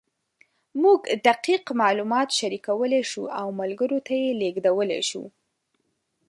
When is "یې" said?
4.21-4.29